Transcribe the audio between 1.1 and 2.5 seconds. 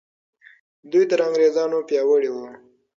انګریزانو پیاوړي وو.